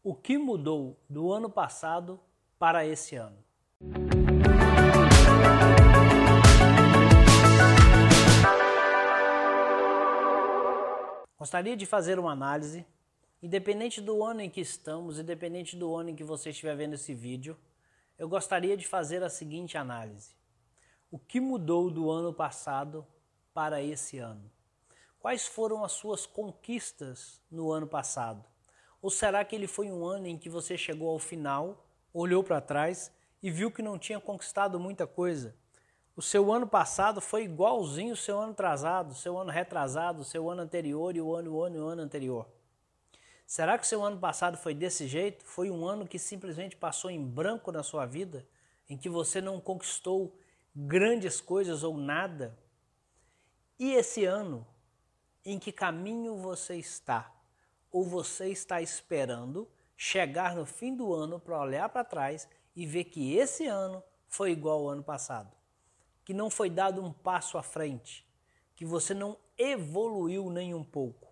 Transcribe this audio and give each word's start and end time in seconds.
O 0.00 0.14
que 0.14 0.38
mudou 0.38 0.96
do 1.10 1.32
ano 1.32 1.50
passado 1.50 2.20
para 2.56 2.86
esse 2.86 3.16
ano? 3.16 3.36
Gostaria 11.36 11.76
de 11.76 11.84
fazer 11.84 12.16
uma 12.16 12.30
análise, 12.30 12.86
independente 13.42 14.00
do 14.00 14.22
ano 14.22 14.40
em 14.40 14.48
que 14.48 14.60
estamos, 14.60 15.18
independente 15.18 15.74
do 15.76 15.92
ano 15.96 16.10
em 16.10 16.14
que 16.14 16.22
você 16.22 16.50
estiver 16.50 16.76
vendo 16.76 16.94
esse 16.94 17.12
vídeo, 17.12 17.58
eu 18.16 18.28
gostaria 18.28 18.76
de 18.76 18.86
fazer 18.86 19.24
a 19.24 19.28
seguinte 19.28 19.76
análise. 19.76 20.32
O 21.10 21.18
que 21.18 21.40
mudou 21.40 21.90
do 21.90 22.08
ano 22.08 22.32
passado 22.32 23.04
para 23.52 23.82
esse 23.82 24.18
ano? 24.18 24.48
Quais 25.18 25.44
foram 25.44 25.82
as 25.82 25.90
suas 25.90 26.24
conquistas 26.24 27.42
no 27.50 27.72
ano 27.72 27.88
passado? 27.88 28.44
Ou 29.00 29.10
será 29.10 29.44
que 29.44 29.54
ele 29.54 29.66
foi 29.66 29.90
um 29.90 30.04
ano 30.04 30.26
em 30.26 30.36
que 30.36 30.48
você 30.48 30.76
chegou 30.76 31.10
ao 31.10 31.18
final, 31.18 31.86
olhou 32.12 32.42
para 32.42 32.60
trás 32.60 33.12
e 33.42 33.50
viu 33.50 33.70
que 33.70 33.82
não 33.82 33.98
tinha 33.98 34.18
conquistado 34.18 34.78
muita 34.80 35.06
coisa? 35.06 35.54
O 36.16 36.22
seu 36.22 36.52
ano 36.52 36.66
passado 36.66 37.20
foi 37.20 37.44
igualzinho 37.44 38.14
o 38.14 38.16
seu 38.16 38.40
ano 38.40 38.50
atrasado, 38.50 39.14
seu 39.14 39.38
ano 39.38 39.52
retrasado, 39.52 40.24
seu 40.24 40.50
ano 40.50 40.62
anterior 40.62 41.14
e 41.14 41.20
o 41.20 41.32
ano, 41.32 41.54
o 41.54 41.62
ano 41.62 41.76
e 41.76 41.78
o 41.78 41.86
ano 41.86 42.02
anterior. 42.02 42.48
Será 43.46 43.78
que 43.78 43.84
o 43.84 43.86
seu 43.86 44.04
ano 44.04 44.18
passado 44.18 44.58
foi 44.58 44.74
desse 44.74 45.06
jeito? 45.06 45.44
Foi 45.44 45.70
um 45.70 45.86
ano 45.86 46.08
que 46.08 46.18
simplesmente 46.18 46.76
passou 46.76 47.08
em 47.08 47.24
branco 47.24 47.70
na 47.70 47.84
sua 47.84 48.04
vida, 48.04 48.44
em 48.90 48.96
que 48.96 49.08
você 49.08 49.40
não 49.40 49.60
conquistou 49.60 50.36
grandes 50.74 51.40
coisas 51.40 51.84
ou 51.84 51.96
nada? 51.96 52.58
E 53.78 53.92
esse 53.92 54.24
ano, 54.24 54.66
em 55.44 55.56
que 55.56 55.70
caminho 55.70 56.36
você 56.36 56.74
está? 56.74 57.32
Ou 57.90 58.04
você 58.04 58.48
está 58.48 58.80
esperando 58.80 59.68
chegar 59.96 60.54
no 60.54 60.64
fim 60.64 60.94
do 60.94 61.12
ano 61.12 61.40
para 61.40 61.60
olhar 61.60 61.88
para 61.88 62.04
trás 62.04 62.48
e 62.74 62.86
ver 62.86 63.04
que 63.04 63.36
esse 63.36 63.66
ano 63.66 64.02
foi 64.28 64.52
igual 64.52 64.80
ao 64.80 64.88
ano 64.90 65.02
passado, 65.02 65.56
que 66.24 66.32
não 66.32 66.48
foi 66.48 66.70
dado 66.70 67.02
um 67.02 67.12
passo 67.12 67.58
à 67.58 67.62
frente, 67.62 68.26
que 68.76 68.84
você 68.84 69.12
não 69.12 69.36
evoluiu 69.56 70.50
nem 70.50 70.72
um 70.74 70.84
pouco. 70.84 71.26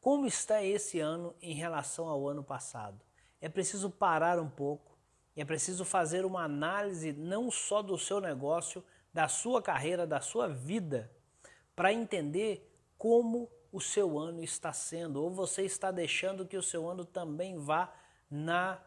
Como 0.00 0.26
está 0.26 0.62
esse 0.62 0.98
ano 0.98 1.34
em 1.40 1.54
relação 1.54 2.08
ao 2.08 2.28
ano 2.28 2.42
passado? 2.42 3.00
É 3.40 3.48
preciso 3.48 3.90
parar 3.90 4.40
um 4.40 4.48
pouco, 4.48 4.96
é 5.36 5.44
preciso 5.44 5.84
fazer 5.84 6.24
uma 6.24 6.42
análise 6.42 7.12
não 7.12 7.50
só 7.50 7.82
do 7.82 7.98
seu 7.98 8.20
negócio, 8.20 8.82
da 9.12 9.28
sua 9.28 9.62
carreira, 9.62 10.06
da 10.06 10.20
sua 10.20 10.48
vida, 10.48 11.10
para 11.74 11.92
entender 11.92 12.72
como 12.98 13.50
o 13.76 13.80
seu 13.80 14.18
ano 14.18 14.42
está 14.42 14.72
sendo, 14.72 15.22
ou 15.22 15.30
você 15.30 15.60
está 15.62 15.90
deixando 15.90 16.46
que 16.46 16.56
o 16.56 16.62
seu 16.62 16.88
ano 16.88 17.04
também 17.04 17.58
vá 17.58 17.92
na 18.30 18.80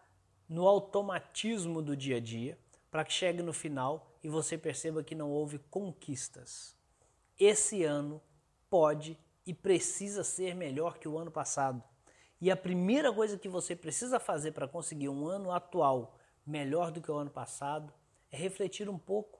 no 0.50 0.68
automatismo 0.68 1.80
do 1.80 1.96
dia 1.96 2.18
a 2.18 2.20
dia, 2.20 2.58
para 2.90 3.06
que 3.06 3.14
chegue 3.14 3.44
no 3.44 3.54
final 3.54 4.18
e 4.24 4.28
você 4.28 4.58
perceba 4.58 5.04
que 5.04 5.14
não 5.14 5.30
houve 5.30 5.60
conquistas. 5.70 6.76
Esse 7.40 7.84
ano 7.84 8.20
pode 8.68 9.16
e 9.46 9.54
precisa 9.54 10.24
ser 10.24 10.56
melhor 10.56 10.98
que 10.98 11.08
o 11.08 11.20
ano 11.20 11.30
passado. 11.30 11.84
E 12.42 12.50
a 12.50 12.58
primeira 12.58 13.14
coisa 13.14 13.38
que 13.38 13.48
você 13.48 13.76
precisa 13.76 14.20
fazer 14.20 14.54
para 14.54 14.68
conseguir 14.68 15.10
um 15.10 15.28
ano 15.28 15.52
atual 15.52 16.18
melhor 16.44 16.90
do 16.90 17.00
que 17.00 17.12
o 17.12 17.18
ano 17.18 17.30
passado 17.30 17.94
é 18.32 18.38
refletir 18.38 18.90
um 18.90 18.98
pouco, 18.98 19.38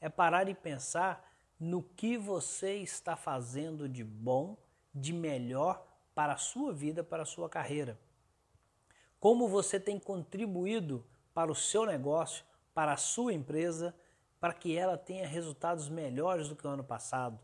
é 0.00 0.08
parar 0.08 0.48
e 0.48 0.54
pensar 0.54 1.28
no 1.58 1.82
que 1.82 2.16
você 2.16 2.76
está 2.76 3.16
fazendo 3.16 3.88
de 3.88 4.04
bom 4.04 4.56
de 4.94 5.12
melhor 5.12 5.86
para 6.14 6.34
a 6.34 6.38
sua 6.38 6.72
vida, 6.72 7.02
para 7.02 7.22
a 7.22 7.26
sua 7.26 7.48
carreira. 7.48 7.98
Como 9.18 9.48
você 9.48 9.78
tem 9.78 9.98
contribuído 9.98 11.06
para 11.32 11.50
o 11.50 11.54
seu 11.54 11.86
negócio, 11.86 12.44
para 12.74 12.92
a 12.92 12.96
sua 12.96 13.32
empresa, 13.32 13.94
para 14.40 14.52
que 14.52 14.76
ela 14.76 14.98
tenha 14.98 15.26
resultados 15.26 15.88
melhores 15.88 16.48
do 16.48 16.56
que 16.56 16.66
o 16.66 16.70
ano 16.70 16.84
passado? 16.84 17.38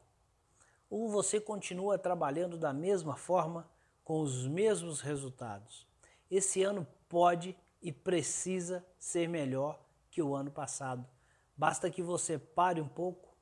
Ou 0.90 1.08
você 1.08 1.40
continua 1.40 1.98
trabalhando 1.98 2.56
da 2.56 2.72
mesma 2.72 3.16
forma, 3.16 3.68
com 4.02 4.20
os 4.20 4.46
mesmos 4.46 5.00
resultados? 5.00 5.86
Esse 6.30 6.62
ano 6.62 6.86
pode 7.08 7.56
e 7.80 7.92
precisa 7.92 8.84
ser 8.98 9.28
melhor 9.28 9.78
que 10.10 10.22
o 10.22 10.34
ano 10.34 10.50
passado. 10.50 11.06
Basta 11.56 11.90
que 11.90 12.02
você 12.02 12.38
pare 12.38 12.80
um 12.80 12.88
pouco, 12.88 13.36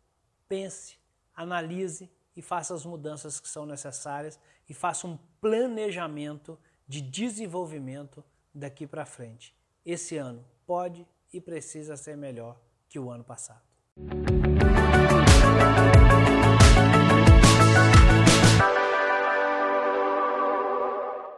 pense, 0.49 0.99
analise 1.34 2.11
e 2.36 2.42
faça 2.42 2.74
as 2.74 2.84
mudanças 2.84 3.41
que 3.41 3.48
são 3.48 3.64
necessárias 3.64 4.38
e 4.69 4.74
faça 4.74 5.06
um 5.06 5.19
planejamento 5.41 6.58
de 6.86 7.00
desenvolvimento 7.00 8.22
daqui 8.54 8.86
para 8.86 9.06
frente. 9.06 9.54
Esse 9.84 10.16
ano 10.16 10.44
pode 10.66 11.06
e 11.32 11.41
precisa 11.41 11.97
ser 11.97 12.16
melhor 12.16 12.60
que 12.88 12.98
o 12.98 13.10
ano 13.10 13.24
passado. 13.24 13.62